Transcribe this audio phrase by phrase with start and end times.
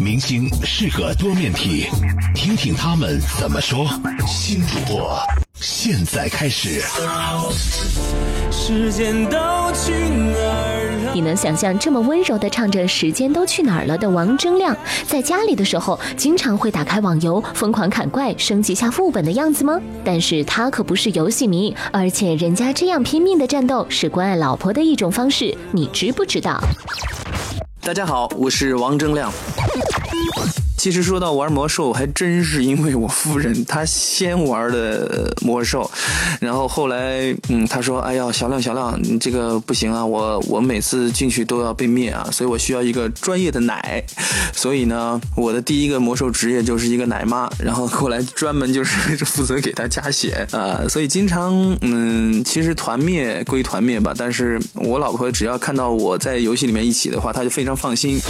[0.00, 1.86] 明星是个多面体，
[2.34, 3.88] 听听他们怎么说。
[4.26, 5.18] 新主播
[5.54, 6.82] 现在开始。
[11.14, 14.76] 你能想象这么温柔的唱着“时间都去哪儿了”的王铮亮，
[15.06, 19.78] 在家里的时候经常会打开网游疯狂砍怪、升级下副本的样子吗？
[20.04, 26.58] 但是他可不是游戏迷，而且人家这样拼命的战斗是关爱老婆的一种方式，你知不知道？
[27.84, 29.32] 大家好，我是王铮亮。
[30.82, 35.88] 其实说到玩魔兽，还真是因为我夫人她先玩的魔兽，
[36.40, 44.02] 然后后来，嗯，她说：“哎呀，小亮小亮，你这个不行啊，我我每次进去都要被灭啊，所以我需要一个专业的奶。”
[44.52, 58.20] 所以呢，我的第一个魔兽职业就是一个奶妈，然后后来专门就是 负责给她加血啊，所以经常，嗯，其实团灭归团灭吧，但是我老婆只要看到我在游戏里面一起的话，她就非常放心。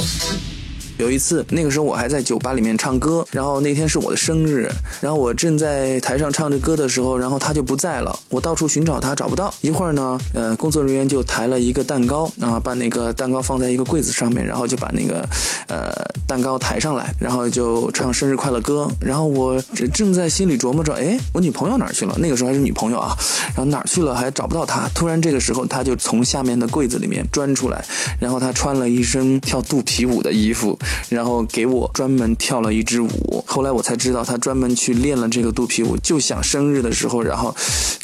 [0.00, 0.59] house.
[1.00, 4.70] 有一次，那个时候我还在酒吧里面唱歌，然后那天是我的生日，
[5.00, 9.52] 然后我正在台上唱着歌的时候，然后他就不在了，我到处寻找他找不到。
[9.62, 15.26] 一会儿呢，呃，工作人员就抬了一个蛋糕，啊，把那个蛋糕放在一个柜子上面，然后就把那个
[15.68, 15.90] 呃
[16.26, 18.86] 蛋糕抬上来，然后就唱生日快乐歌。
[19.00, 19.58] 然后我
[19.94, 22.14] 正在心里琢磨着，哎，我女朋友哪去了？
[22.18, 23.16] 那个时候还是女朋友啊，
[23.56, 24.14] 然后哪去了？
[24.14, 24.86] 还找不到她。
[24.94, 27.82] 突然这个时候，她就从下面的柜子里面钻出来，
[28.18, 30.78] 然后她穿了一身跳肚皮舞的衣服。
[31.08, 37.54] 然后给我专门跳了一支舞，后来我才知道他专门去练了这个肚皮舞，就想生日的时候，然后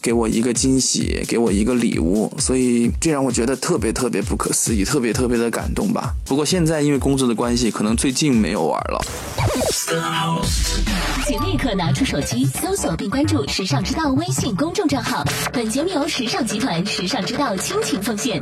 [0.02, 6.14] 给我一个惊喜，给我一个礼物，所以这让我觉得特别特别不可思议，特别特别的感动吧。
[6.24, 9.04] 不过现在因为工作的关系，可能最近没有玩了。
[11.26, 15.24] 请立刻拿出手机搜索并关注“时尚之道”微信公众账号。
[15.52, 18.40] 本节目由时尚集团时尚之道倾情奉献。